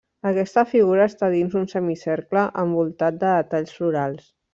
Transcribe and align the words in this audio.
Aquesta 0.27 0.61
figura 0.69 1.03
està 1.09 1.27
dins 1.33 1.57
un 1.61 1.67
semicercle 1.73 2.47
envoltat 2.63 3.21
de 3.25 3.27
detalls 3.41 3.77
florals. 3.81 4.33